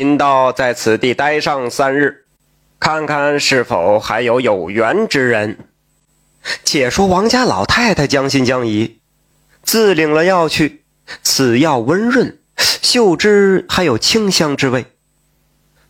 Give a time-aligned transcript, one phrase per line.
[0.00, 2.24] 贫道在此地待上三日，
[2.78, 5.58] 看看是否还有有缘之人。
[6.64, 9.00] 且说王家老太太将信将疑，
[9.62, 10.84] 自领了药去。
[11.22, 14.86] 此药温润，嗅之还有清香之味。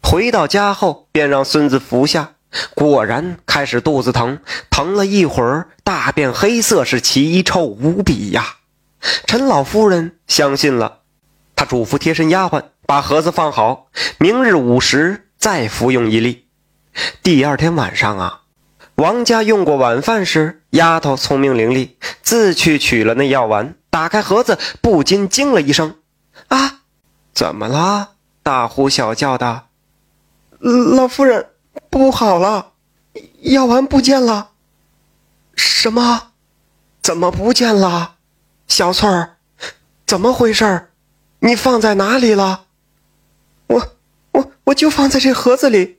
[0.03, 2.33] 回到家后，便让孙子服下，
[2.75, 4.41] 果然开始肚子疼，
[4.71, 8.57] 疼了一会儿，大便黑色，是奇臭无比呀。
[9.29, 11.03] 陈老夫人相信了，
[11.55, 12.61] 她嘱咐贴身丫鬟
[12.91, 13.87] 把盒子放好，
[14.19, 16.49] 明日午时再服用一粒。
[17.23, 18.41] 第二天晚上啊。
[18.97, 25.99] 王家用过晚饭时，丫头聪明伶俐，自去取了那药丸，打开盒子，不禁惊了一声
[26.51, 26.81] ：“啊，
[27.33, 28.15] 怎么了？
[28.43, 29.67] 大呼小叫的！
[30.59, 31.47] 老夫人，
[31.91, 32.73] 不好了，
[33.43, 34.51] 药丸不见了！
[35.55, 36.33] 什么？
[37.01, 38.17] 怎么不见了？
[38.67, 39.37] 小翠儿，
[40.05, 40.91] 怎么回事？
[41.39, 42.65] 你放在哪里了？
[44.71, 45.99] 我就放在这盒子里，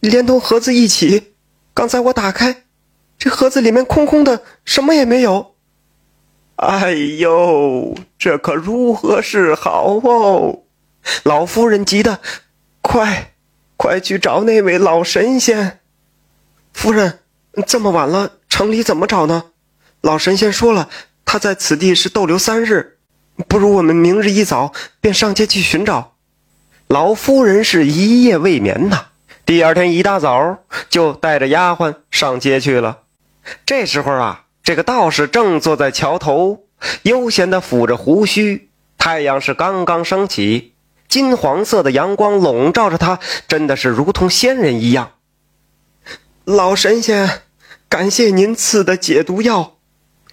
[0.00, 1.34] 连同盒子一起。”
[1.72, 2.64] 刚才我打开，
[3.18, 5.54] 这盒子里面空空的，什么也没有。
[6.56, 10.64] 哎呦，这可如何是好哦！
[11.22, 12.20] 老夫人急得，
[12.82, 13.32] 快，
[13.76, 15.80] 快去找那位老神仙。
[16.72, 17.20] 夫人，
[17.66, 19.52] 这么晚了，城里怎么找呢？
[20.02, 20.90] 老神仙说了，
[21.24, 22.98] 他在此地是逗留三日，
[23.48, 26.09] 不如我们明日一早便上街去寻找。
[26.90, 29.06] 老夫人是一夜未眠呐。
[29.46, 33.02] 第二天一大早就带着丫鬟上街去了。
[33.64, 36.64] 这时候啊，这个道士正坐在桥头，
[37.02, 38.70] 悠闲地抚着胡须。
[38.98, 40.72] 太阳是刚刚升起，
[41.06, 45.12] 金黄色的阳光笼罩着他，真的是如同仙人一样。
[46.42, 47.42] 老神仙，
[47.88, 49.76] 感谢您赐的解毒药，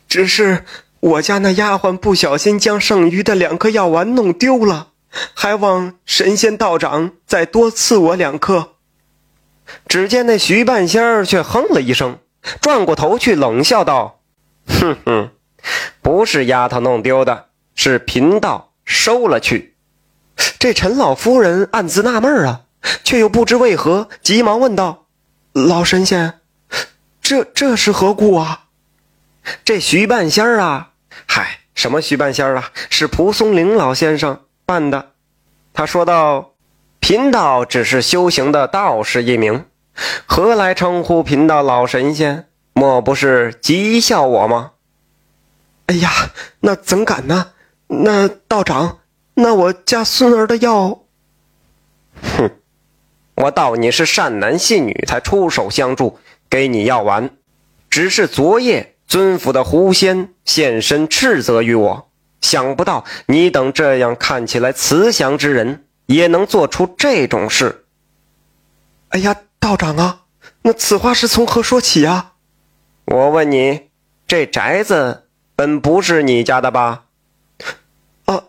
[0.09, 0.65] 只是
[1.01, 4.87] 我家那丫鬟不小心将剩余的两颗药丸弄丢了，
[5.33, 8.73] 还望神仙道长再多赐我两颗。
[9.87, 12.19] 只见那徐半仙儿却哼了一声，
[12.61, 14.21] 转过头去冷笑道
[14.67, 15.31] ：“哼哼，
[16.01, 19.75] 不是丫头弄丢的，是贫道收了去。”
[20.59, 22.61] 这陈老夫人暗自纳闷啊，
[23.03, 25.07] 却又不知为何，急忙问道
[25.51, 26.39] ：“老神仙，
[27.21, 28.65] 这这是何故啊？”
[29.65, 30.91] 这徐半仙儿啊，
[31.25, 32.71] 嗨，什么徐半仙儿啊？
[32.89, 35.13] 是蒲松龄老先生办的。
[35.73, 36.51] 他说道。
[36.99, 39.63] 贫道只是修行的道士一名，
[40.25, 42.49] 何来称呼贫道老神仙？
[42.73, 44.71] 莫不是讥笑我吗？
[45.85, 46.11] 哎呀，
[46.59, 47.51] 那怎敢呢？
[47.87, 48.99] 那道长，
[49.35, 51.03] 那我家孙儿的药……
[52.21, 52.51] 哼，
[53.35, 56.19] 我道你是善男信女才出手相助，
[56.49, 57.29] 给你药丸。
[57.89, 62.06] 只是昨夜尊府的狐仙现身斥责于我，
[62.47, 65.83] 想不到你等这样看起来慈祥之人。
[66.07, 67.83] 也能做出这种事。
[69.09, 70.21] 哎呀，道长啊，
[70.61, 72.35] 那此话是从何说起啊？
[73.03, 73.89] 我问你，
[74.25, 77.03] 这宅子本不是你家的吧？
[78.23, 78.41] 啊，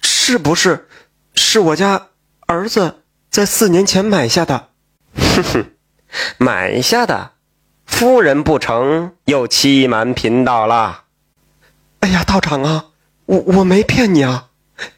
[0.00, 0.88] 是不是？
[1.34, 2.08] 是我家
[2.46, 4.70] 儿子在四年前买下的。
[5.14, 5.64] 哼哼，
[6.38, 7.32] 买下的，
[7.84, 11.02] 夫人不成，又欺瞒贫道了。
[12.00, 12.86] 哎呀，道长啊，
[13.26, 14.48] 我我没骗你啊。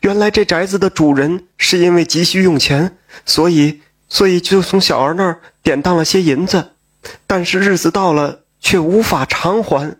[0.00, 6.72] 原来这宅子的主人是因为急需用钱，所以所以就从小儿那儿典当了些银子，
[7.26, 9.96] 但是日子到了却无法偿还，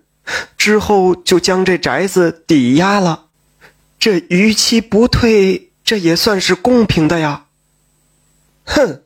[0.56, 3.26] 之后就将这宅子抵押了。
[3.98, 7.44] 这逾期不退，这也算是公平的呀。
[8.64, 9.02] 哼，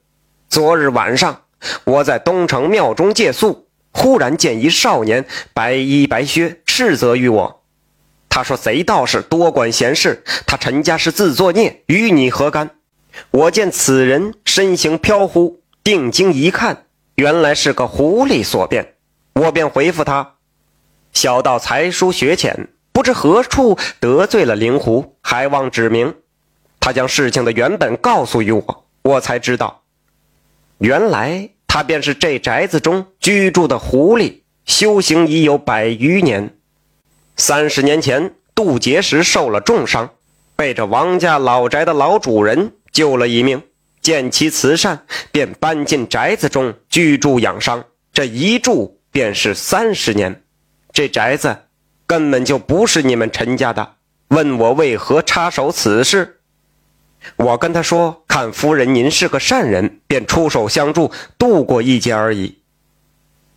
[0.49, 1.43] 昨日晚上
[1.85, 7.60] 我在东城庙中借宿，忽然见一少年白衣白靴，斥责于我。
[8.41, 12.71] 他说：“贼道士多管闲事，他陈家是自作孽，与你何干？”
[13.33, 16.87] 我见此人身形飘忽，定睛一看，
[17.17, 18.95] 原来是个狐狸所变。
[19.35, 20.37] 我便回复他
[21.13, 26.15] ：“小道才疏学浅，不知何处得罪了灵狐，还望指明。”
[26.81, 29.83] 他将事情的原本告诉于我，我才知道，
[30.79, 36.57] 原来他便是这宅子中居住的狐狸，修行已有百余年。
[37.41, 40.11] 三十年前渡劫时受了重伤，
[40.57, 43.63] 被这王家老宅的老主人救了一命。
[44.03, 47.83] 见其慈善，便搬进宅子中居住养伤。
[48.13, 50.43] 这一住便是三十年。
[50.93, 51.57] 这宅子
[52.07, 53.95] 根本就不是你们陈家的。
[54.29, 56.41] 问我为何插手此事，
[57.37, 62.59] 我跟他说：“看夫人您是个善人，便出手相助，度过一劫而已。”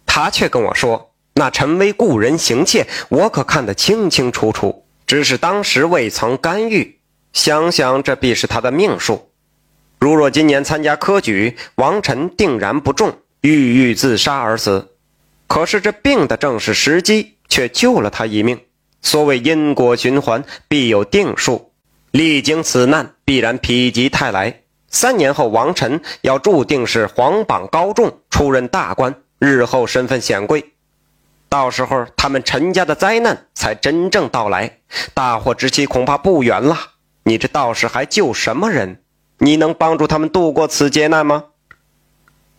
[0.08, 1.13] 他却跟我说。
[1.36, 7.00] 那陈威故人行窃，我可看得清清楚楚，只是当时未曾干预。
[7.34, 9.32] 想想这必是他的命数。
[10.00, 14.90] 如若今年参加科举，王臣定然不中，郁郁自杀而死。
[15.48, 18.60] 可是这病的正是时机，却救了他一命。
[19.02, 21.72] 所谓因果循环，必有定数。
[22.12, 24.62] 历经此难，必然否极泰来。
[24.88, 30.73] 三年后，王臣要注定是皇榜高中，出任大官，日后身份显贵。
[31.54, 34.80] 到时候，他们陈家的灾难才真正到来，
[35.14, 36.76] 大祸之期恐怕不远了。
[37.26, 39.04] 你这道士还救什么人？
[39.38, 41.44] 你能帮助他们度过此劫难吗？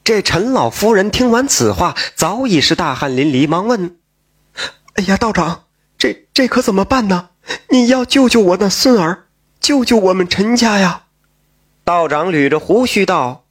[0.05, 3.97] 这陈老夫人听完此话，早已是大汗淋漓，忙问
[4.95, 5.65] ：“哎呀，道长，
[5.99, 7.31] 这这可怎么办呢？
[7.71, 9.25] 你要救救我那孙儿，
[9.59, 11.07] 救救我们陈家呀！”
[11.83, 13.47] 道长捋着胡须道：“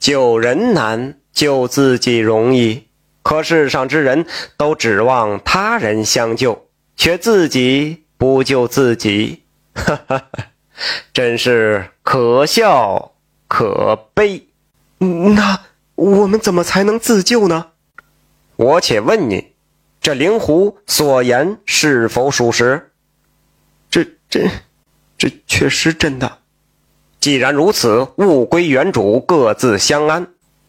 [0.00, 2.87] 救人难，救自己容易。”
[3.28, 4.24] 可世上之人
[4.56, 6.66] 都指望他人相救，
[6.96, 9.42] 却自己不救自己，
[9.74, 10.28] 哈哈，
[11.12, 13.12] 真是可笑
[13.46, 14.46] 可悲。
[14.96, 15.60] 那
[15.94, 17.72] 我们怎么才能自救呢？
[18.56, 19.52] 我且问你，
[20.00, 22.92] 这灵狐所言是否属实？
[23.90, 24.48] 这、这、
[25.18, 26.38] 这确实真的。
[27.20, 30.28] 既然如此，物归原主，各自相安。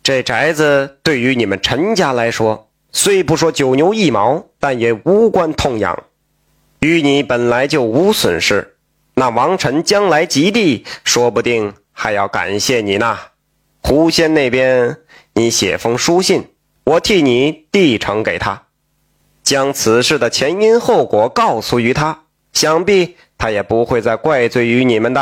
[0.10, 6.06] 这宅子对于你们陈家来说，虽不说九牛一毛，但也无关痛痒，
[6.80, 8.78] 与你本来就无损失。
[9.14, 13.20] 那王臣将来及第，说不定还要感谢你呢。
[13.84, 14.98] 狐仙那边，
[15.34, 16.48] 你写封书信，
[16.86, 18.64] 我替你递呈给他，
[19.44, 25.22] 将此事的前因后果告诉于他，想必他也不会再怪罪于你们的。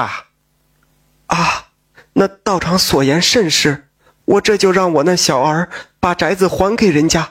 [1.25, 1.67] 啊，
[2.13, 3.86] 那道长所言甚是。
[4.27, 5.69] 我这就让我那小儿
[6.01, 7.29] 把宅子还给人家，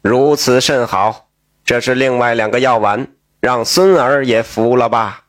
[0.00, 1.26] 如此甚好。
[1.64, 3.08] 这是另外两个药丸，
[3.40, 5.24] 让孙儿也服了吧。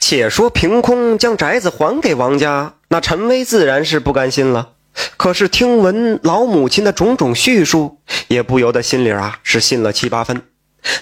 [0.00, 4.70] 且说凭空将宅子还给王家，那陈威自然是不甘心了。
[5.16, 10.42] 可是听闻老母亲的种种叙述，也不由得心里啊是信了七八分。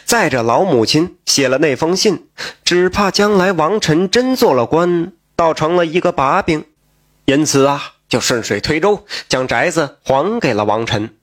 [0.05, 2.27] 再者，老母亲写了那封信，
[2.63, 6.67] 只怕将来王臣真做了官，倒成了一个把柄。
[7.25, 7.92] 因此啊。
[8.13, 11.15] 就顺水推舟，将宅子还给了王晨。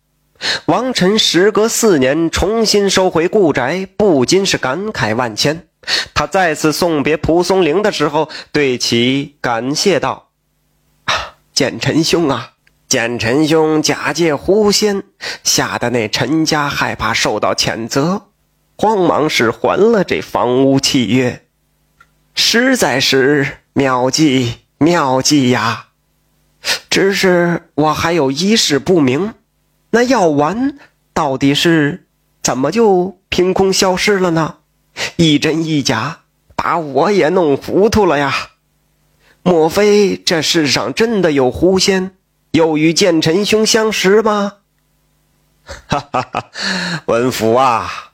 [0.65, 5.67] 王晨时隔四年重新收回故宅，不禁是感慨万千。
[6.15, 10.29] 他再次送别蒲松龄的时候，对其感谢道
[11.05, 12.53] ：“啊，简臣兄啊，
[12.87, 15.03] 简陈兄假借狐仙，
[15.43, 18.29] 吓得那陈家害怕受到谴责，
[18.75, 21.45] 慌忙是还了这房屋契约，
[22.33, 25.85] 实在是妙计妙计呀！”
[26.89, 29.33] 只是我还有一事不明，
[29.91, 30.77] 那药丸
[31.13, 32.07] 到底是
[32.41, 34.57] 怎么就凭空消失了呢？
[35.15, 36.21] 一真一假，
[36.55, 38.33] 把我也弄糊涂了呀！
[39.43, 42.15] 莫非这世上真的有狐仙，
[42.51, 44.57] 又与剑臣兄相识吗？
[45.87, 46.51] 哈哈哈，
[47.05, 48.11] 文福啊，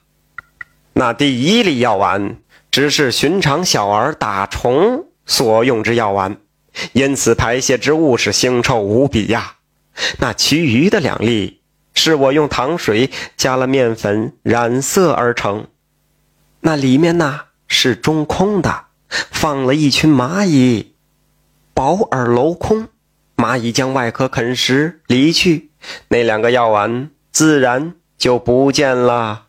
[0.92, 2.36] 那第一粒药丸
[2.70, 6.36] 只是寻常小儿打虫所用之药丸。
[6.92, 9.54] 因此，排泄之物是腥臭无比呀。
[10.18, 11.60] 那其余的两粒，
[11.94, 15.68] 是我用糖水加了面粉染色而成。
[16.60, 20.94] 那里面呢是中空的，放了一群蚂蚁，
[21.72, 22.88] 保而镂空。
[23.36, 25.70] 蚂蚁将外壳啃食离去，
[26.08, 29.44] 那两个药丸自然就不见了。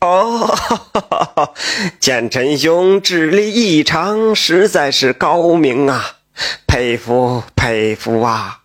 [0.00, 1.52] 哦，哈哈哈哈
[1.98, 6.17] 剑臣兄智力异常，实在是高明啊！
[6.66, 8.62] 佩服佩服啊！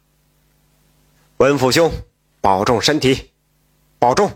[1.37, 1.91] 文府兄，
[2.41, 3.31] 保重身体，
[3.99, 4.31] 保重。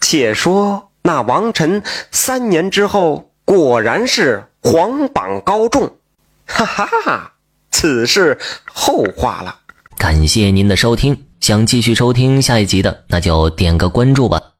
[0.00, 5.96] 且说那王臣三年之后，果然是皇榜高中，
[6.46, 7.32] 哈哈哈！
[7.70, 8.38] 此事
[8.72, 9.58] 后话了。
[9.96, 14.51] 感谢您的收听，想继续收听下一集的，那就点个关注吧。